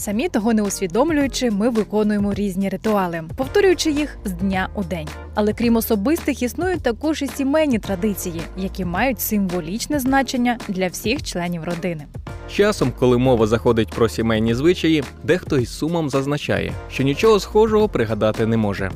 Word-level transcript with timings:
Самі 0.00 0.28
того 0.28 0.54
не 0.54 0.62
усвідомлюючи, 0.62 1.50
ми 1.50 1.68
виконуємо 1.68 2.34
різні 2.34 2.68
ритуали, 2.68 3.22
повторюючи 3.36 3.90
їх 3.90 4.18
з 4.24 4.32
дня 4.32 4.68
у 4.74 4.84
день. 4.84 5.08
Але 5.34 5.52
крім 5.52 5.76
особистих, 5.76 6.42
існують 6.42 6.82
також 6.82 7.22
і 7.22 7.26
сімейні 7.26 7.78
традиції, 7.78 8.42
які 8.56 8.84
мають 8.84 9.20
символічне 9.20 9.98
значення 9.98 10.58
для 10.68 10.88
всіх 10.88 11.22
членів 11.22 11.64
родини. 11.64 12.06
Часом, 12.50 12.92
коли 12.98 13.18
мова 13.18 13.46
заходить 13.46 13.88
про 13.88 14.08
сімейні 14.08 14.54
звичаї, 14.54 15.04
дехто 15.24 15.58
із 15.58 15.78
сумом 15.78 16.10
зазначає, 16.10 16.72
що 16.90 17.02
нічого 17.02 17.40
схожого 17.40 17.88
пригадати 17.88 18.46
не 18.46 18.56
може. 18.56 18.90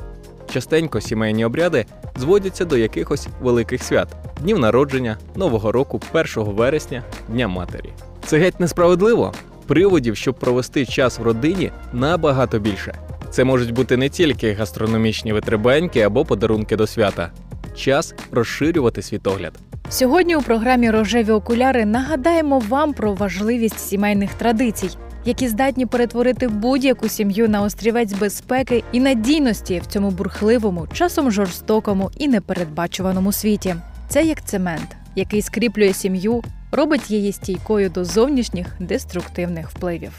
Частенько 0.53 1.01
сімейні 1.01 1.45
обряди 1.45 1.87
зводяться 2.17 2.65
до 2.65 2.77
якихось 2.77 3.29
великих 3.43 3.83
свят: 3.83 4.09
днів 4.41 4.59
народження, 4.59 5.19
Нового 5.37 5.73
року, 5.73 6.01
1 6.13 6.27
вересня, 6.37 7.03
Дня 7.29 7.49
матері. 7.49 7.91
Це 8.27 8.39
геть 8.39 8.61
несправедливо. 8.61 9.33
Приводів, 9.67 10.17
щоб 10.17 10.35
провести 10.35 10.87
час 10.87 11.19
в 11.19 11.23
родині, 11.23 11.71
набагато 11.93 12.59
більше. 12.59 12.95
Це 13.31 13.45
можуть 13.45 13.71
бути 13.71 13.97
не 13.97 14.09
тільки 14.09 14.53
гастрономічні 14.53 15.33
витребеньки 15.33 16.01
або 16.01 16.25
подарунки 16.25 16.77
до 16.77 16.87
свята. 16.87 17.31
Час 17.77 18.15
розширювати 18.33 19.03
світогляд. 19.03 19.53
Сьогодні 19.89 20.37
у 20.37 20.43
програмі 20.43 20.91
Рожеві 20.91 21.31
окуляри 21.31 21.85
нагадаємо 21.85 22.59
вам 22.59 22.93
про 22.93 23.15
важливість 23.15 23.79
сімейних 23.79 24.35
традицій, 24.35 24.91
які 25.25 25.49
здатні 25.49 25.87
перетворити 25.87 26.49
будь-яку 26.49 27.09
сім'ю 27.09 27.49
на 27.49 27.63
острівець 27.63 28.13
безпеки 28.13 28.85
і 28.93 29.01
надійності 29.01 29.81
в 29.81 29.87
цьому 29.87 30.11
бурхливому, 30.11 30.87
часом 30.93 31.31
жорстокому 31.31 32.11
і 32.19 32.29
непередбачуваному 32.29 33.33
світі. 33.33 33.77
Це 34.09 34.25
як 34.25 34.45
цемент, 34.45 34.97
який 35.17 35.43
скріплює 35.43 35.93
сім'ю, 35.93 36.43
робить 36.75 37.11
її 37.11 37.33
стійкою 37.33 37.91
до 37.91 38.05
зовнішніх 38.05 38.67
деструктивних 38.81 39.71
впливів. 39.71 40.13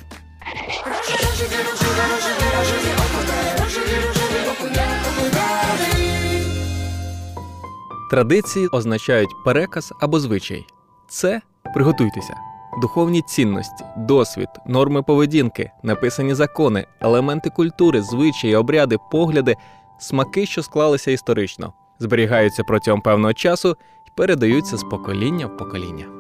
Традиції 8.12 8.68
означають 8.68 9.30
переказ 9.46 9.94
або 10.00 10.20
звичай. 10.20 10.66
Це 11.10 11.42
приготуйтеся. 11.74 12.34
Духовні 12.82 13.22
цінності, 13.22 13.86
досвід, 13.98 14.48
норми 14.68 15.04
поведінки, 15.04 15.72
написані 15.84 16.34
закони, 16.34 16.86
елементи 17.02 17.50
культури, 17.50 18.02
звичаї, 18.02 18.56
обряди, 18.56 18.98
погляди, 19.12 19.56
смаки, 20.00 20.46
що 20.46 20.64
склалися 20.64 21.12
історично, 21.12 21.74
зберігаються 22.00 22.64
протягом 22.64 23.02
певного 23.02 23.34
часу 23.34 23.78
і 24.08 24.12
передаються 24.16 24.78
з 24.78 24.84
покоління 24.84 25.48
в 25.48 25.58
покоління. 25.58 26.15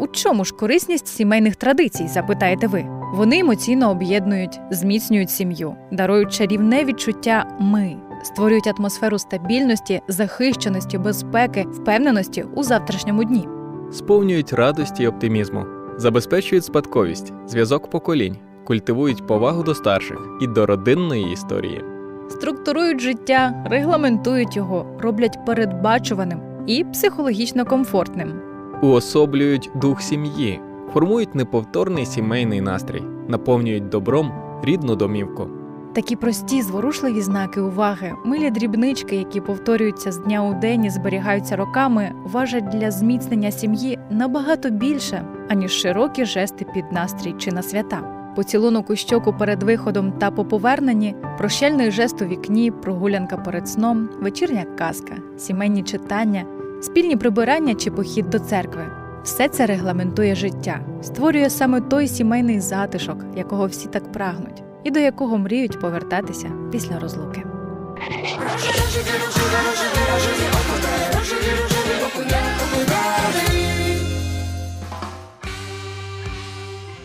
У 0.00 0.06
чому 0.06 0.44
ж 0.44 0.54
корисність 0.54 1.08
сімейних 1.08 1.56
традицій, 1.56 2.08
запитаєте 2.08 2.66
ви? 2.66 2.84
Вони 3.14 3.38
емоційно 3.38 3.90
об'єднують, 3.90 4.60
зміцнюють 4.70 5.30
сім'ю, 5.30 5.74
дарують 5.92 6.32
чарівне 6.32 6.84
відчуття 6.84 7.46
ми, 7.60 7.96
створюють 8.22 8.66
атмосферу 8.78 9.18
стабільності, 9.18 10.00
захищеності, 10.08 10.98
безпеки, 10.98 11.66
впевненості 11.72 12.44
у 12.54 12.62
завтрашньому 12.62 13.24
дні. 13.24 13.48
Сповнюють 13.92 14.52
радості 14.52 15.02
й 15.02 15.06
оптимізму, 15.06 15.64
забезпечують 15.96 16.64
спадковість, 16.64 17.32
зв'язок 17.46 17.90
поколінь, 17.90 18.36
культивують 18.64 19.26
повагу 19.26 19.62
до 19.62 19.74
старших 19.74 20.18
і 20.42 20.46
до 20.46 20.66
родинної 20.66 21.32
історії. 21.32 21.84
Структурують 22.28 23.00
життя, 23.00 23.64
регламентують 23.70 24.56
його, 24.56 24.86
роблять 25.00 25.46
передбачуваним 25.46 26.40
і 26.66 26.84
психологічно 26.84 27.64
комфортним. 27.64 28.49
Уособлюють 28.82 29.70
дух 29.74 30.02
сім'ї, 30.02 30.60
формують 30.92 31.34
неповторний 31.34 32.06
сімейний 32.06 32.60
настрій, 32.60 33.02
наповнюють 33.28 33.88
добром 33.88 34.32
рідну 34.62 34.96
домівку. 34.96 35.46
Такі 35.92 36.16
прості, 36.16 36.62
зворушливі 36.62 37.20
знаки 37.20 37.60
уваги, 37.60 38.12
милі 38.24 38.50
дрібнички, 38.50 39.16
які 39.16 39.40
повторюються 39.40 40.12
з 40.12 40.18
дня 40.18 40.44
у 40.44 40.60
день 40.60 40.84
і 40.84 40.90
зберігаються 40.90 41.56
роками, 41.56 42.12
важать 42.24 42.68
для 42.68 42.90
зміцнення 42.90 43.50
сім'ї 43.50 43.98
набагато 44.10 44.70
більше, 44.70 45.24
аніж 45.48 45.72
широкі 45.72 46.24
жести 46.24 46.66
під 46.74 46.84
настрій 46.92 47.34
чи 47.38 47.52
на 47.52 47.62
свята. 47.62 48.32
Поцілунок 48.36 48.90
у 48.90 48.96
щоку 48.96 49.32
перед 49.32 49.62
виходом 49.62 50.12
та 50.12 50.30
по 50.30 50.44
поверненні, 50.44 51.14
прощальний 51.38 51.90
жест 51.90 52.22
у 52.22 52.24
вікні, 52.24 52.70
прогулянка 52.70 53.36
перед 53.36 53.68
сном, 53.68 54.08
вечірня 54.20 54.64
казка, 54.78 55.14
сімейні 55.38 55.82
читання, 55.82 56.44
спільні 56.80 57.16
прибирання 57.16 57.74
чи 57.74 57.90
похід 57.90 58.30
до 58.30 58.38
церкви. 58.38 58.86
Все 59.22 59.48
це 59.48 59.66
регламентує 59.66 60.34
життя, 60.34 60.80
створює 61.02 61.50
саме 61.50 61.80
той 61.80 62.08
сімейний 62.08 62.60
затишок, 62.60 63.18
якого 63.36 63.66
всі 63.66 63.88
так 63.88 64.12
прагнуть, 64.12 64.62
і 64.84 64.90
до 64.90 65.00
якого 65.00 65.38
мріють 65.38 65.80
повертатися 65.80 66.50
після 66.72 66.98
розлуки. 66.98 67.42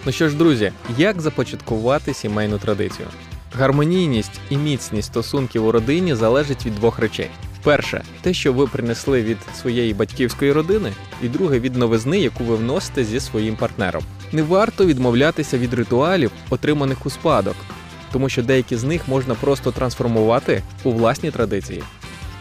Ну 0.05 0.11
що 0.11 0.29
ж, 0.29 0.35
друзі, 0.35 0.71
як 0.97 1.21
започаткувати 1.21 2.13
сімейну 2.13 2.57
традицію? 2.57 3.07
Гармонійність 3.53 4.39
і 4.49 4.57
міцність 4.57 5.07
стосунків 5.07 5.65
у 5.65 5.71
родині 5.71 6.15
залежить 6.15 6.65
від 6.65 6.75
двох 6.75 6.99
речей: 6.99 7.29
перше, 7.65 8.03
те, 8.21 8.33
що 8.33 8.53
ви 8.53 8.67
принесли 8.67 9.23
від 9.23 9.37
своєї 9.61 9.93
батьківської 9.93 10.51
родини, 10.51 10.91
і 11.21 11.27
друге 11.27 11.59
від 11.59 11.75
новизни, 11.75 12.19
яку 12.19 12.43
ви 12.43 12.55
вносите 12.55 13.03
зі 13.03 13.19
своїм 13.19 13.55
партнером. 13.55 14.03
Не 14.31 14.43
варто 14.43 14.85
відмовлятися 14.85 15.57
від 15.57 15.73
ритуалів, 15.73 16.31
отриманих 16.49 17.05
у 17.05 17.09
спадок, 17.09 17.55
тому 18.11 18.29
що 18.29 18.43
деякі 18.43 18.75
з 18.75 18.83
них 18.83 19.07
можна 19.07 19.35
просто 19.35 19.71
трансформувати 19.71 20.63
у 20.83 20.91
власні 20.91 21.31
традиції. 21.31 21.83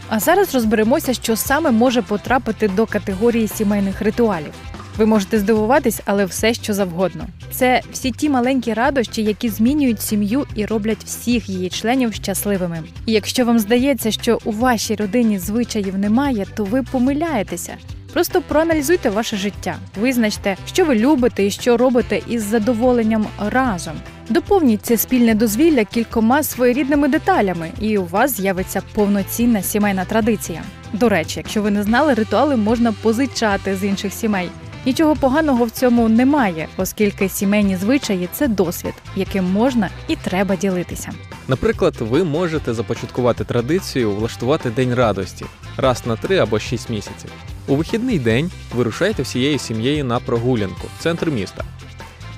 А 0.08 0.20
зараз 0.20 0.54
розберемося, 0.54 1.14
що 1.14 1.36
саме 1.36 1.70
може 1.70 2.02
потрапити 2.02 2.68
до 2.68 2.86
категорії 2.86 3.48
сімейних 3.48 4.02
ритуалів. 4.02 4.52
Ви 4.98 5.06
можете 5.06 5.38
здивуватись, 5.38 6.00
але 6.04 6.24
все, 6.24 6.54
що 6.54 6.74
завгодно. 6.74 7.26
Це 7.50 7.80
всі 7.92 8.10
ті 8.10 8.28
маленькі 8.28 8.72
радощі, 8.72 9.22
які 9.22 9.48
змінюють 9.48 10.02
сім'ю 10.02 10.46
і 10.54 10.66
роблять 10.66 11.04
всіх 11.04 11.48
її 11.48 11.68
членів 11.68 12.14
щасливими. 12.14 12.82
І 13.06 13.12
якщо 13.12 13.44
вам 13.44 13.58
здається, 13.58 14.10
що 14.10 14.38
у 14.44 14.52
вашій 14.52 14.94
родині 14.94 15.38
звичаїв 15.38 15.98
немає, 15.98 16.46
то 16.56 16.64
ви 16.64 16.82
помиляєтеся. 16.82 17.76
Просто 18.12 18.42
проаналізуйте 18.42 19.10
ваше 19.10 19.36
життя, 19.36 19.76
визначте, 20.00 20.56
що 20.66 20.84
ви 20.84 20.94
любите 20.94 21.46
і 21.46 21.50
що 21.50 21.76
робите 21.76 22.22
із 22.28 22.42
задоволенням 22.42 23.26
разом. 23.38 23.94
Доповніть 24.28 24.86
це 24.86 24.96
спільне 24.96 25.34
дозвілля 25.34 25.84
кількома 25.84 26.42
своєрідними 26.42 27.08
деталями, 27.08 27.70
і 27.80 27.98
у 27.98 28.04
вас 28.04 28.36
з'явиться 28.36 28.82
повноцінна 28.94 29.62
сімейна 29.62 30.04
традиція. 30.04 30.62
До 30.92 31.08
речі, 31.08 31.40
якщо 31.40 31.62
ви 31.62 31.70
не 31.70 31.82
знали, 31.82 32.14
ритуали 32.14 32.56
можна 32.56 32.92
позичати 32.92 33.76
з 33.76 33.84
інших 33.84 34.12
сімей. 34.12 34.50
Нічого 34.86 35.16
поганого 35.16 35.64
в 35.64 35.70
цьому 35.70 36.08
немає, 36.08 36.68
оскільки 36.76 37.28
сімейні 37.28 37.76
звичаї 37.76 38.28
це 38.32 38.48
досвід, 38.48 38.94
яким 39.16 39.44
можна 39.44 39.90
і 40.08 40.16
треба 40.16 40.56
ділитися. 40.56 41.12
Наприклад, 41.48 41.94
ви 42.00 42.24
можете 42.24 42.74
започаткувати 42.74 43.44
традицію 43.44 44.12
влаштувати 44.12 44.70
день 44.70 44.94
радості 44.94 45.44
раз 45.76 46.06
на 46.06 46.16
три 46.16 46.38
або 46.38 46.58
шість 46.58 46.90
місяців. 46.90 47.30
У 47.66 47.76
вихідний 47.76 48.18
день 48.18 48.50
вирушайте 48.74 49.22
всією 49.22 49.58
сім'єю 49.58 50.04
на 50.04 50.20
прогулянку 50.20 50.86
в 50.98 51.02
центр 51.02 51.30
міста. 51.30 51.64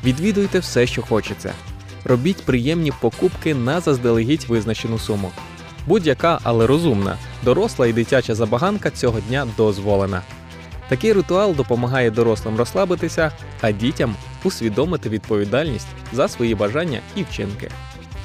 Відвідуйте 0.04 0.58
все, 0.58 0.86
що 0.86 1.02
хочеться. 1.02 1.52
Робіть 2.04 2.44
приємні 2.44 2.92
покупки 3.00 3.54
на 3.54 3.80
заздалегідь 3.80 4.44
визначену 4.48 4.98
суму. 4.98 5.30
Будь-яка, 5.86 6.38
але 6.42 6.66
розумна, 6.66 7.16
доросла 7.44 7.86
і 7.86 7.92
дитяча 7.92 8.34
забаганка 8.34 8.90
цього 8.90 9.20
дня 9.20 9.46
дозволена. 9.56 10.22
Такий 10.88 11.12
ритуал 11.12 11.54
допомагає 11.54 12.10
дорослим 12.10 12.56
розслабитися, 12.56 13.32
а 13.60 13.72
дітям 13.72 14.14
усвідомити 14.44 15.08
відповідальність 15.08 15.86
за 16.12 16.28
свої 16.28 16.54
бажання 16.54 17.00
і 17.16 17.22
вчинки. 17.22 17.70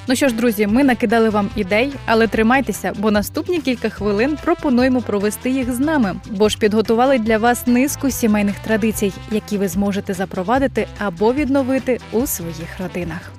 Ну 0.07 0.15
що 0.15 0.27
ж, 0.27 0.35
друзі, 0.35 0.67
ми 0.67 0.83
накидали 0.83 1.29
вам 1.29 1.49
ідей, 1.55 1.93
але 2.05 2.27
тримайтеся, 2.27 2.93
бо 2.97 3.11
наступні 3.11 3.61
кілька 3.61 3.89
хвилин 3.89 4.37
пропонуємо 4.43 5.01
провести 5.01 5.49
їх 5.49 5.73
з 5.73 5.79
нами, 5.79 6.15
бо 6.29 6.49
ж 6.49 6.57
підготували 6.57 7.19
для 7.19 7.37
вас 7.37 7.67
низку 7.67 8.11
сімейних 8.11 8.55
традицій, 8.59 9.13
які 9.31 9.57
ви 9.57 9.67
зможете 9.67 10.13
запровадити 10.13 10.87
або 10.99 11.33
відновити 11.33 11.99
у 12.11 12.27
своїх 12.27 12.79
родинах. 12.79 13.31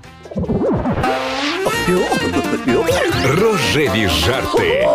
Рожеві 3.25 4.09
жарти. 4.09 4.87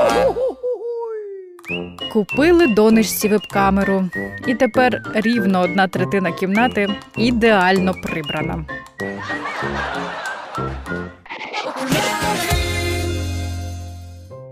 Купили 2.13 2.67
донечці 2.67 3.27
веб-камеру, 3.27 4.09
і 4.47 4.55
тепер 4.55 5.01
рівно 5.13 5.61
одна 5.61 5.87
третина 5.87 6.31
кімнати 6.31 6.89
ідеально 7.17 7.93
прибрана. 8.03 8.65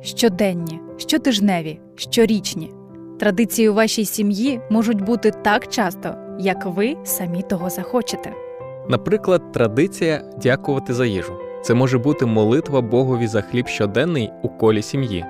Щоденні, 0.02 0.80
щотижневі, 0.98 1.80
щорічні 1.96 2.72
традиції 3.20 3.70
у 3.70 3.74
вашій 3.74 4.06
сім'ї 4.06 4.62
можуть 4.70 5.02
бути 5.02 5.32
так 5.32 5.68
часто, 5.68 6.16
як 6.40 6.66
ви 6.66 6.96
самі 7.04 7.42
того 7.42 7.70
захочете. 7.70 8.34
Наприклад, 8.90 9.52
традиція 9.52 10.24
дякувати 10.42 10.94
за 10.94 11.06
їжу. 11.06 11.34
Це 11.64 11.74
може 11.74 11.98
бути 11.98 12.26
молитва 12.26 12.82
Богові 12.82 13.28
за 13.28 13.42
хліб 13.42 13.68
щоденний 13.68 14.30
у 14.44 14.50
колі 14.50 14.82
сім'ї. 14.82 15.26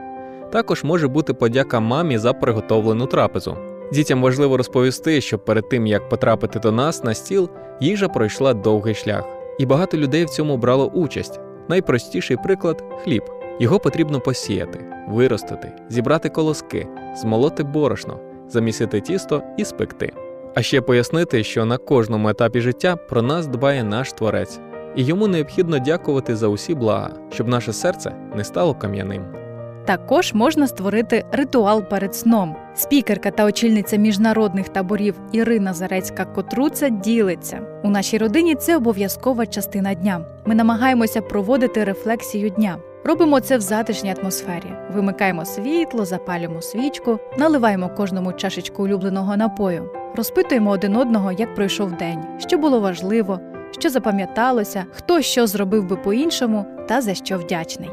Також 0.52 0.84
може 0.84 1.08
бути 1.08 1.34
подяка 1.34 1.80
мамі 1.80 2.18
за 2.18 2.34
приготовлену 2.34 3.06
трапезу. 3.06 3.58
Дітям 3.94 4.22
важливо 4.22 4.58
розповісти, 4.58 5.22
що 5.22 5.40
перед 5.40 5.70
тим 5.70 5.88
як 5.88 6.10
потрапити 6.10 6.60
до 6.60 6.72
нас 6.72 7.04
на 7.04 7.14
стіл, 7.14 7.50
їжа 7.80 8.08
пройшла 8.08 8.54
довгий 8.54 8.96
шлях, 8.96 9.24
і 9.60 9.66
багато 9.66 9.98
людей 9.98 10.26
в 10.26 10.30
цьому 10.30 10.58
брало 10.58 10.86
участь. 10.88 11.40
Найпростіший 11.70 12.38
приклад 12.38 12.84
хліб. 13.04 13.24
Його 13.60 13.80
потрібно 13.80 14.20
посіяти, 14.20 14.86
виростити, 15.10 15.72
зібрати 15.90 16.30
колоски, 16.30 16.88
змолоти 17.16 17.64
борошно, 17.64 18.20
замісити 18.48 19.02
тісто 19.02 19.42
і 19.58 19.66
спекти. 19.66 20.14
А 20.56 20.62
ще 20.62 20.82
пояснити, 20.82 21.44
що 21.44 21.66
на 21.66 21.78
кожному 21.78 22.30
етапі 22.30 22.62
життя 22.62 22.96
про 22.96 23.22
нас 23.22 23.48
дбає 23.48 23.84
наш 23.84 24.14
творець, 24.14 24.60
і 24.96 25.04
йому 25.04 25.28
необхідно 25.28 25.80
дякувати 25.80 26.36
за 26.36 26.48
усі 26.48 26.76
блага, 26.76 27.10
щоб 27.30 27.48
наше 27.48 27.74
серце 27.74 28.16
не 28.36 28.44
стало 28.44 28.76
кам'яним. 28.76 29.45
Також 29.86 30.34
можна 30.34 30.68
створити 30.68 31.26
ритуал 31.32 31.84
перед 31.84 32.16
сном. 32.16 32.56
Спікерка 32.76 33.32
та 33.32 33.46
очільниця 33.46 33.98
міжнародних 33.98 34.70
таборів 34.70 35.16
Ірина 35.32 35.74
Зарецька 35.74 36.26
Котруца 36.26 36.90
ділиться 36.90 37.62
у 37.84 37.90
нашій 37.90 38.18
родині. 38.18 38.56
Це 38.56 38.78
обов'язкова 38.78 39.46
частина 39.46 39.94
дня. 39.94 40.22
Ми 40.46 40.56
намагаємося 40.56 41.22
проводити 41.22 41.84
рефлексію 41.84 42.50
дня. 42.50 42.78
Робимо 43.04 43.40
це 43.40 43.58
в 43.58 43.62
затишній 43.62 44.16
атмосфері. 44.22 44.74
Вимикаємо 44.94 45.46
світло, 45.46 46.06
запалюємо 46.06 46.62
свічку, 46.62 47.20
наливаємо 47.38 47.90
кожному 47.90 48.34
чашечку 48.34 48.84
улюбленого 48.84 49.38
напою, 49.38 49.90
розпитуємо 50.16 50.70
один 50.72 50.96
одного, 50.96 51.32
як 51.32 51.56
пройшов 51.56 51.92
день, 51.92 52.24
що 52.40 52.58
було 52.58 52.80
важливо, 52.80 53.40
що 53.80 53.90
запам'яталося, 53.90 54.86
хто 54.92 55.22
що 55.22 55.48
зробив 55.48 55.86
би 55.86 55.96
по-іншому 55.96 56.66
та 56.88 57.02
за 57.02 57.14
що 57.14 57.38
вдячний. 57.38 57.90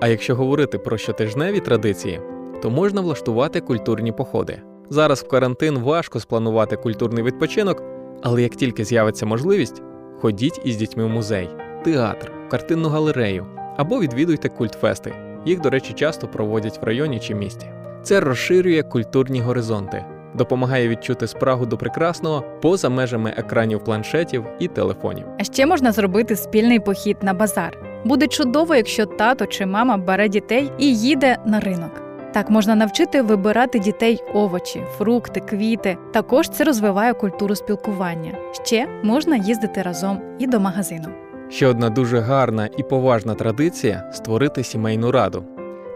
А 0.00 0.08
якщо 0.08 0.34
говорити 0.34 0.78
про 0.78 0.98
щотижневі 0.98 1.60
традиції, 1.60 2.20
то 2.62 2.70
можна 2.70 3.00
влаштувати 3.00 3.60
культурні 3.60 4.12
походи. 4.12 4.60
Зараз 4.90 5.22
в 5.22 5.28
карантин 5.28 5.78
важко 5.78 6.20
спланувати 6.20 6.76
культурний 6.76 7.24
відпочинок, 7.24 7.82
але 8.22 8.42
як 8.42 8.56
тільки 8.56 8.84
з'явиться 8.84 9.26
можливість, 9.26 9.82
ходіть 10.20 10.60
із 10.64 10.76
дітьми 10.76 11.04
в 11.04 11.08
музей, 11.08 11.48
театр, 11.84 12.32
картинну 12.50 12.88
галерею 12.88 13.46
або 13.76 14.00
відвідуйте 14.00 14.48
культфести. 14.48 15.14
Їх, 15.46 15.60
до 15.60 15.70
речі, 15.70 15.92
часто 15.92 16.28
проводять 16.28 16.82
в 16.82 16.84
районі 16.84 17.20
чи 17.20 17.34
місті. 17.34 17.66
Це 18.02 18.20
розширює 18.20 18.82
культурні 18.82 19.40
горизонти, 19.40 20.04
допомагає 20.34 20.88
відчути 20.88 21.26
спрагу 21.26 21.66
до 21.66 21.76
прекрасного 21.76 22.44
поза 22.62 22.88
межами 22.88 23.34
екранів 23.36 23.84
планшетів 23.84 24.44
і 24.58 24.68
телефонів. 24.68 25.26
А 25.38 25.44
ще 25.44 25.66
можна 25.66 25.92
зробити 25.92 26.36
спільний 26.36 26.80
похід 26.80 27.16
на 27.22 27.34
базар. 27.34 27.87
Буде 28.04 28.26
чудово, 28.26 28.74
якщо 28.74 29.06
тато 29.06 29.46
чи 29.46 29.66
мама 29.66 29.96
бере 29.96 30.28
дітей 30.28 30.72
і 30.78 30.96
їде 30.96 31.36
на 31.46 31.60
ринок. 31.60 32.02
Так 32.32 32.50
можна 32.50 32.74
навчити 32.74 33.22
вибирати 33.22 33.78
дітей 33.78 34.22
овочі, 34.34 34.82
фрукти, 34.98 35.40
квіти. 35.40 35.96
Також 36.12 36.48
це 36.48 36.64
розвиває 36.64 37.14
культуру 37.14 37.54
спілкування. 37.54 38.34
Ще 38.52 38.88
можна 39.02 39.36
їздити 39.36 39.82
разом 39.82 40.20
і 40.38 40.46
до 40.46 40.60
магазину. 40.60 41.08
Ще 41.48 41.66
одна 41.66 41.90
дуже 41.90 42.18
гарна 42.18 42.68
і 42.76 42.82
поважна 42.82 43.34
традиція 43.34 44.10
створити 44.12 44.64
сімейну 44.64 45.10
раду. 45.12 45.44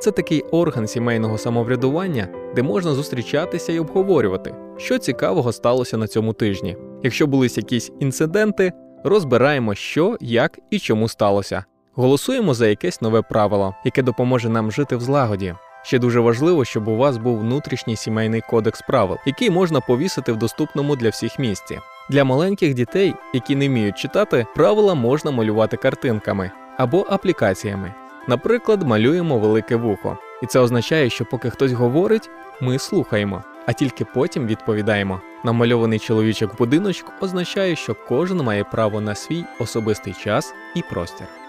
Це 0.00 0.10
такий 0.10 0.42
орган 0.42 0.86
сімейного 0.86 1.38
самоврядування, 1.38 2.28
де 2.56 2.62
можна 2.62 2.94
зустрічатися 2.94 3.72
і 3.72 3.78
обговорювати, 3.78 4.54
що 4.76 4.98
цікавого 4.98 5.52
сталося 5.52 5.96
на 5.96 6.06
цьому 6.06 6.32
тижні. 6.32 6.76
Якщо 7.02 7.26
були 7.26 7.46
якісь 7.46 7.92
інциденти, 8.00 8.72
розбираємо, 9.04 9.74
що, 9.74 10.16
як 10.20 10.58
і 10.70 10.78
чому 10.78 11.08
сталося. 11.08 11.64
Голосуємо 11.94 12.54
за 12.54 12.66
якесь 12.66 13.00
нове 13.00 13.22
правило, 13.22 13.74
яке 13.84 14.02
допоможе 14.02 14.48
нам 14.48 14.72
жити 14.72 14.96
в 14.96 15.00
злагоді. 15.00 15.54
Ще 15.82 15.98
дуже 15.98 16.20
важливо, 16.20 16.64
щоб 16.64 16.88
у 16.88 16.96
вас 16.96 17.16
був 17.16 17.38
внутрішній 17.38 17.96
сімейний 17.96 18.40
кодекс 18.40 18.82
правил, 18.82 19.18
який 19.26 19.50
можна 19.50 19.80
повісити 19.80 20.32
в 20.32 20.36
доступному 20.36 20.96
для 20.96 21.08
всіх 21.08 21.38
місці. 21.38 21.78
Для 22.10 22.24
маленьких 22.24 22.74
дітей, 22.74 23.14
які 23.34 23.56
не 23.56 23.68
вміють 23.68 23.98
читати, 23.98 24.46
правила 24.54 24.94
можна 24.94 25.30
малювати 25.30 25.76
картинками 25.76 26.50
або 26.76 27.06
аплікаціями. 27.10 27.94
Наприклад, 28.28 28.82
малюємо 28.82 29.38
велике 29.38 29.76
вухо, 29.76 30.18
і 30.42 30.46
це 30.46 30.60
означає, 30.60 31.10
що 31.10 31.24
поки 31.24 31.50
хтось 31.50 31.72
говорить, 31.72 32.30
ми 32.60 32.78
слухаємо, 32.78 33.42
а 33.66 33.72
тільки 33.72 34.04
потім 34.04 34.46
відповідаємо. 34.46 35.20
Намальований 35.44 35.98
чоловічок 35.98 36.54
в 36.54 36.58
будиночку 36.58 37.12
означає, 37.20 37.76
що 37.76 37.96
кожен 38.08 38.38
має 38.38 38.64
право 38.64 39.00
на 39.00 39.14
свій 39.14 39.44
особистий 39.58 40.14
час 40.14 40.54
і 40.74 40.82
простір. 40.82 41.41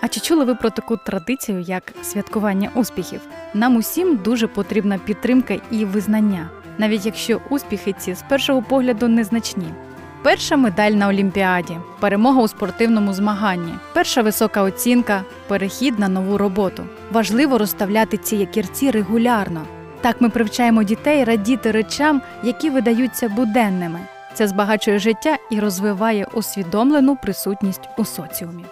А 0.00 0.08
чи 0.08 0.20
чули 0.20 0.44
ви 0.44 0.54
про 0.54 0.70
таку 0.70 0.96
традицію, 0.96 1.60
як 1.60 1.82
святкування 2.02 2.70
успіхів? 2.74 3.20
Нам 3.54 3.76
усім 3.76 4.16
дуже 4.16 4.46
потрібна 4.46 4.98
підтримка 4.98 5.56
і 5.70 5.84
визнання, 5.84 6.50
навіть 6.78 7.06
якщо 7.06 7.40
успіхи 7.50 7.94
ці 7.98 8.14
з 8.14 8.22
першого 8.28 8.62
погляду 8.62 9.08
незначні. 9.08 9.74
Перша 10.22 10.56
медаль 10.56 10.90
на 10.90 11.08
Олімпіаді, 11.08 11.76
перемога 12.00 12.42
у 12.42 12.48
спортивному 12.48 13.12
змаганні, 13.12 13.72
перша 13.92 14.22
висока 14.22 14.62
оцінка, 14.62 15.24
перехід 15.48 15.98
на 15.98 16.08
нову 16.08 16.38
роботу. 16.38 16.84
Важливо 17.12 17.58
розставляти 17.58 18.16
ці 18.16 18.36
якірці 18.36 18.90
регулярно. 18.90 19.62
Так 20.00 20.20
ми 20.20 20.28
привчаємо 20.28 20.82
дітей 20.82 21.24
радіти 21.24 21.70
речам, 21.70 22.22
які 22.42 22.70
видаються 22.70 23.28
буденними. 23.28 24.00
Це 24.34 24.48
збагачує 24.48 24.98
життя 24.98 25.36
і 25.50 25.60
розвиває 25.60 26.26
усвідомлену 26.34 27.16
присутність 27.16 27.88
у 27.98 28.04
соціумі. 28.04 28.64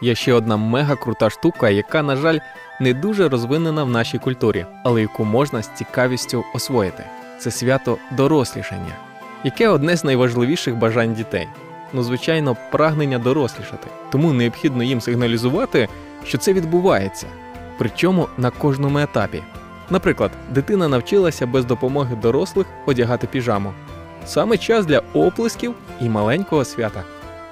Є 0.00 0.14
ще 0.14 0.32
одна 0.32 0.56
мега 0.56 0.96
крута 0.96 1.30
штука, 1.30 1.70
яка, 1.70 2.02
на 2.02 2.16
жаль, 2.16 2.38
не 2.80 2.94
дуже 2.94 3.28
розвинена 3.28 3.84
в 3.84 3.90
нашій 3.90 4.18
культурі, 4.18 4.66
але 4.84 5.00
яку 5.00 5.24
можна 5.24 5.62
з 5.62 5.68
цікавістю 5.68 6.44
освоїти. 6.54 7.04
Це 7.38 7.50
свято 7.50 7.98
дорослішання, 8.10 8.92
яке 9.44 9.68
одне 9.68 9.96
з 9.96 10.04
найважливіших 10.04 10.76
бажань 10.76 11.14
дітей. 11.14 11.48
Ну, 11.92 12.02
звичайно, 12.02 12.56
прагнення 12.72 13.18
дорослішати. 13.18 13.88
Тому 14.10 14.32
необхідно 14.32 14.82
їм 14.82 15.00
сигналізувати, 15.00 15.88
що 16.24 16.38
це 16.38 16.52
відбувається, 16.52 17.26
причому 17.78 18.28
на 18.38 18.50
кожному 18.50 18.98
етапі. 18.98 19.42
Наприклад, 19.90 20.30
дитина 20.50 20.88
навчилася 20.88 21.46
без 21.46 21.64
допомоги 21.64 22.16
дорослих 22.16 22.66
одягати 22.86 23.26
піжаму. 23.26 23.72
Саме 24.26 24.58
час 24.58 24.86
для 24.86 25.02
оплесків 25.14 25.74
і 26.00 26.08
маленького 26.08 26.64
свята. 26.64 27.04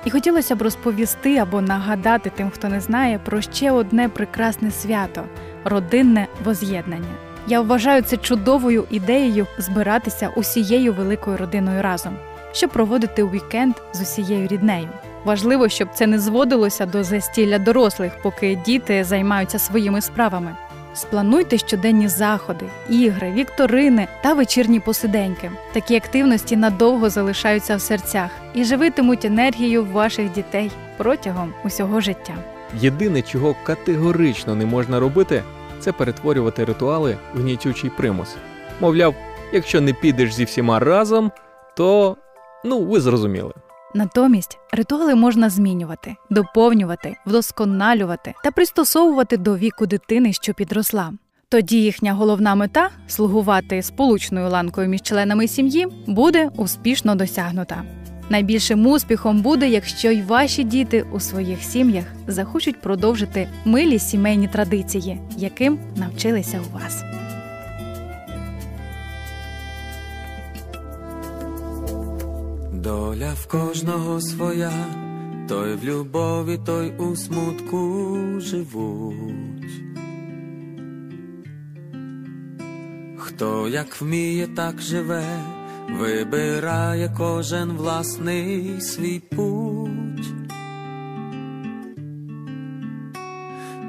І 0.05 0.11
хотілося 0.11 0.57
б 0.57 0.63
розповісти 0.63 1.37
або 1.37 1.61
нагадати 1.61 2.31
тим, 2.37 2.51
хто 2.51 2.69
не 2.69 2.81
знає, 2.81 3.21
про 3.25 3.41
ще 3.43 3.71
одне 3.71 4.09
прекрасне 4.09 4.71
свято 4.71 5.25
родинне 5.65 6.27
воз'єднання. 6.45 7.15
Я 7.47 7.61
вважаю 7.61 8.03
це 8.03 8.17
чудовою 8.17 8.85
ідеєю 8.91 9.47
збиратися 9.59 10.29
усією 10.37 10.93
великою 10.93 11.37
родиною 11.37 11.83
разом, 11.83 12.17
щоб 12.53 12.71
проводити 12.71 13.25
вікенд 13.25 13.75
з 13.93 14.01
усією 14.01 14.49
ріднею. 14.49 14.89
Важливо, 15.25 15.69
щоб 15.69 15.89
це 15.95 16.07
не 16.07 16.19
зводилося 16.19 16.87
до 16.87 17.05
застілля 17.05 17.59
дорослих, 17.59 18.13
поки 18.23 18.59
діти 18.67 19.05
займаються 19.05 19.59
своїми 19.59 20.01
справами. 20.01 20.57
Сплануйте 20.95 21.59
щоденні 21.59 22.09
заходи, 22.09 22.67
ігри, 22.89 23.33
вікторини 23.33 24.09
та 24.23 24.35
вечірні 24.35 24.81
посиденьки. 24.81 25.51
Такі 25.73 25.97
активності 25.97 26.57
надовго 26.57 27.11
залишаються 27.11 27.77
в 27.77 27.81
серцях 27.81 28.31
і 28.55 28.65
живитимуть 28.65 29.25
енергію 29.25 29.85
ваших 29.85 30.33
дітей 30.33 30.71
протягом 30.97 31.55
усього 31.65 32.01
життя. 32.01 32.35
Єдине, 32.81 33.23
чого 33.23 33.57
категорично 33.65 34.55
не 34.55 34.67
можна 34.67 35.01
робити, 35.01 35.43
це 35.81 35.93
перетворювати 35.93 36.65
ритуали 36.65 37.17
в 37.35 37.41
гнітючий 37.41 37.91
примус. 37.91 38.37
Мовляв, 38.81 39.15
якщо 39.53 39.81
не 39.81 39.93
підеш 39.93 40.35
зі 40.35 40.45
всіма 40.45 40.79
разом, 40.79 41.33
то 41.77 42.17
ну 42.65 42.85
ви 42.85 43.01
зрозуміли. 43.01 43.53
Натомість 43.97 44.59
ритуали 44.73 45.15
можна 45.15 45.51
змінювати, 45.51 46.17
доповнювати, 46.31 47.17
вдосконалювати 47.27 48.35
та 48.45 48.51
пристосовувати 48.51 49.37
до 49.37 49.57
віку 49.57 49.87
дитини, 49.87 50.33
що 50.33 50.55
підросла. 50.55 51.13
Тоді 51.49 51.83
їхня 51.83 52.13
головна 52.13 52.55
мета 52.55 52.91
слугувати 53.07 53.83
сполучною 53.83 54.49
ланкою 54.49 54.89
між 54.89 55.03
членами 55.03 55.49
сім'ї 55.49 55.87
буде 56.07 56.51
успішно 56.57 57.15
досягнута. 57.15 57.83
Найбільшим 58.29 58.87
успіхом 58.87 59.43
буде, 59.43 59.69
якщо 59.69 60.11
й 60.11 60.23
ваші 60.23 60.65
діти 60.65 61.07
у 61.13 61.21
своїх 61.21 61.63
сім'ях 61.63 62.05
захочуть 62.27 62.81
продовжити 62.81 63.49
милі 63.65 63.99
сімейні 63.99 64.49
традиції, 64.49 65.21
яким 65.37 65.79
навчилися 65.97 66.61
у 66.71 66.75
вас. 66.75 67.05
Доля 72.85 73.33
в 73.35 73.47
кожного 73.49 74.21
своя, 74.21 74.73
той 75.49 75.75
в 75.75 75.85
любові, 75.85 76.61
той 76.67 76.97
у 76.99 77.17
смутку 77.17 78.41
живуть. 78.41 79.73
Хто 83.19 83.69
як 83.69 84.01
вміє, 84.01 84.47
так 84.47 84.81
живе, 84.81 85.25
вибирає 85.91 87.15
кожен 87.19 87.73
власний 87.73 88.81
свій 88.81 89.19
путь. 89.19 90.35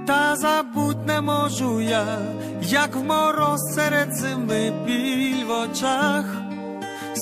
Та 0.07 0.35
забуть 0.35 1.07
не 1.07 1.21
можу 1.21 1.81
я, 1.81 2.17
як 2.61 2.95
в 2.95 3.03
мороз 3.03 3.59
серед 3.75 4.15
зими 4.15 4.73
біль 4.85 5.45
в 5.45 5.51
очах 5.51 6.44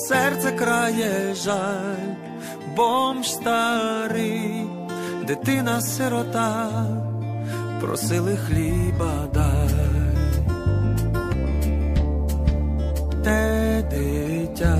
серце 0.08 0.52
крає 0.52 1.34
жаль, 1.34 2.14
бомж 2.76 3.30
старий, 3.30 4.66
дитина 5.26 5.80
сирота, 5.80 6.68
просили 7.80 8.36
хліба 8.36 9.12
дай. 9.34 10.04
Те 13.24 13.82
дитя, 13.90 14.78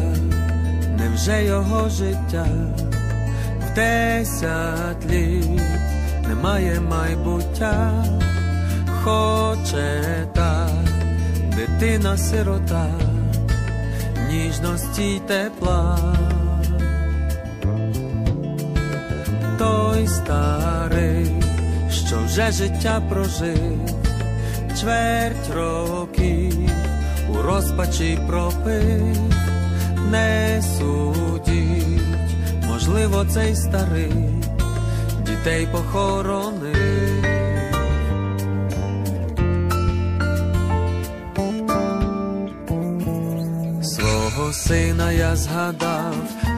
невже 0.99 1.45
його 1.45 1.89
життя? 1.89 2.47
В 3.61 3.75
десять 3.75 5.07
літ 5.11 5.61
немає 6.29 6.81
майбуття, 6.81 8.05
хоче 9.03 10.03
та 10.35 10.69
дитина 11.57 12.17
сирота, 12.17 12.87
ніжності 14.35 15.21
тепла. 15.27 15.99
Той 19.59 20.07
старий, 20.09 21.27
що 21.91 22.17
вже 22.25 22.51
життя 22.53 23.03
прожив, 23.09 23.81
чверть 24.81 25.51
років 25.55 26.71
у 27.31 27.43
розпачі 27.43 28.19
пропив, 28.27 29.17
не 30.11 30.63
судіть, 30.79 32.37
можливо, 32.69 33.25
цей 33.25 33.57
старий 33.57 34.13
дітей 35.27 35.69
похоронив. 35.73 36.64
Сина 44.55 45.13
я 45.13 45.37
згадав, 45.37 46.15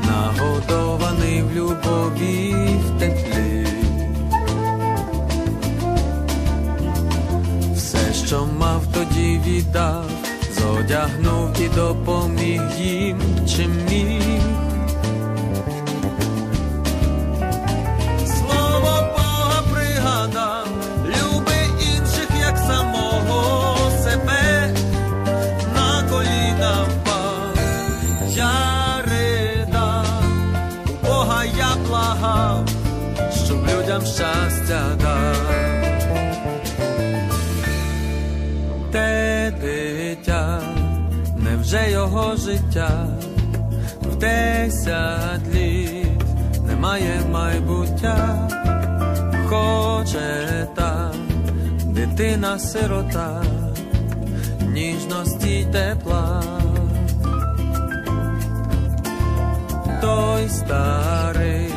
нагодований 0.06 1.42
в 1.42 1.52
любові 1.56 2.54
в 2.84 2.98
теплі. 3.00 3.66
Все, 7.74 8.26
що 8.26 8.46
мав, 8.58 8.82
тоді 8.94 9.40
віддав, 9.46 10.10
зодягнув 10.60 11.60
і 11.60 11.68
допоміг 11.68 12.62
їм, 12.78 13.20
чим 13.56 13.70
міг. 13.90 14.15
Невже 41.56 41.90
його 41.90 42.36
життя 42.36 43.06
в 44.02 44.16
десять 44.16 45.54
літ 45.54 46.22
немає 46.66 47.20
майбуття, 47.30 48.48
хоче 49.48 50.68
та 50.74 51.12
дитина 51.84 52.58
сирота, 52.58 53.42
ніжності 54.60 55.50
й 55.50 55.64
тепла. 55.64 56.42
Той 60.00 60.48
старий, 60.48 61.74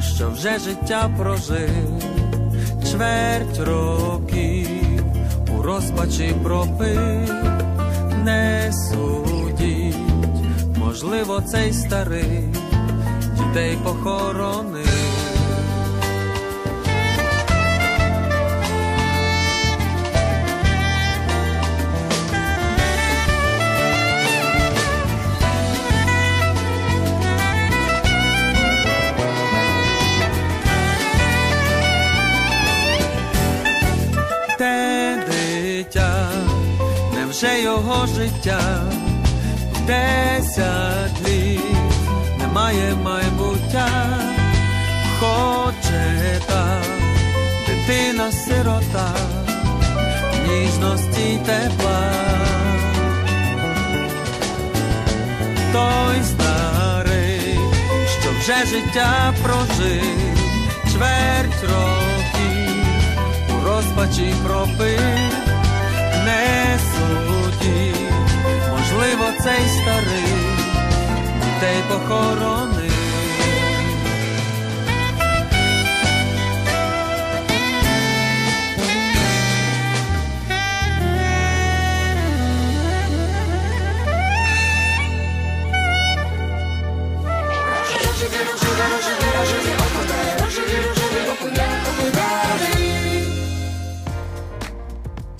що 0.00 0.30
вже 0.30 0.58
життя 0.58 1.10
прожив, 1.18 2.02
чверть 2.90 3.58
років 3.58 5.04
у 5.58 5.62
розпачі 5.62 6.34
пропив, 6.42 7.43
не 8.24 8.72
судіть, 8.72 9.96
можливо, 10.78 11.40
цей 11.40 11.72
старий 11.72 12.54
дітей 13.36 13.78
похоронив. 13.84 14.84
Дитя, 34.58 36.13
невже 37.34 37.62
його 37.62 38.06
життя. 38.06 38.82
Десять 39.86 41.28
літ 41.28 41.60
немає 42.38 42.94
майбуття, 42.94 43.88
хоче 45.20 46.40
та 46.46 46.82
дитина 47.66 48.32
сирота, 48.32 49.14
ніжності 50.48 51.20
й 51.20 51.38
тепла. 51.38 52.12
Той 55.72 56.22
старий, 56.24 57.58
що 58.20 58.30
вже 58.40 58.66
життя 58.66 59.34
прожив, 59.42 60.38
чверть 60.92 61.62
років 61.62 62.84
у 63.50 63.66
розпачі 63.66 64.34
пропив, 64.46 65.13
не 66.84 67.33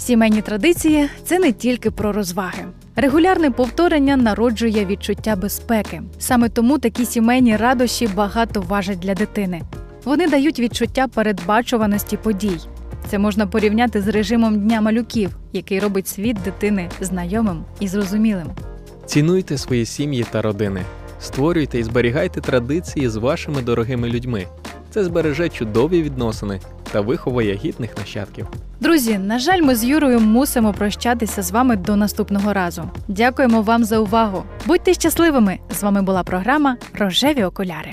Сімейні 0.04 0.42
традиції 0.42 1.08
це 1.24 1.38
не 1.38 1.52
тільки 1.52 1.90
про 1.90 2.12
розваги. 2.12 2.64
Регулярне 2.96 3.50
повторення 3.50 4.16
народжує 4.16 4.86
відчуття 4.86 5.36
безпеки. 5.36 6.02
Саме 6.18 6.48
тому 6.48 6.78
такі 6.78 7.04
сімейні 7.04 7.56
радощі 7.56 8.08
багато 8.14 8.60
важать 8.60 8.98
для 8.98 9.14
дитини. 9.14 9.62
Вони 10.04 10.28
дають 10.28 10.58
відчуття 10.58 11.08
передбачуваності 11.14 12.16
подій. 12.16 12.58
Це 13.08 13.18
можна 13.18 13.46
порівняти 13.46 14.00
з 14.00 14.08
режимом 14.08 14.60
дня 14.60 14.80
малюків, 14.80 15.36
який 15.52 15.80
робить 15.80 16.08
світ 16.08 16.36
дитини 16.44 16.88
знайомим 17.00 17.64
і 17.80 17.88
зрозумілим. 17.88 18.46
Цінуйте 19.06 19.58
свої 19.58 19.86
сім'ї 19.86 20.26
та 20.30 20.42
родини, 20.42 20.82
створюйте 21.20 21.78
і 21.78 21.82
зберігайте 21.82 22.40
традиції 22.40 23.08
з 23.08 23.16
вашими 23.16 23.62
дорогими 23.62 24.08
людьми. 24.08 24.46
Це 24.90 25.04
збереже 25.04 25.48
чудові 25.48 26.02
відносини 26.02 26.60
та 26.92 27.00
виховує 27.00 27.54
гідних 27.54 27.98
нащадків. 27.98 28.46
Друзі, 28.80 29.18
на 29.18 29.38
жаль, 29.38 29.62
ми 29.62 29.74
з 29.74 29.84
Юрою 29.84 30.20
мусимо 30.20 30.72
прощатися 30.72 31.42
з 31.42 31.50
вами 31.50 31.76
до 31.76 31.96
наступного 31.96 32.52
разу. 32.52 32.90
Дякуємо 33.08 33.62
вам 33.62 33.84
за 33.84 33.98
увагу. 33.98 34.42
Будьте 34.66 34.94
щасливими! 34.94 35.58
З 35.70 35.82
вами 35.82 36.02
була 36.02 36.22
програма 36.22 36.76
Рожеві 36.94 37.44
окуляри. 37.44 37.92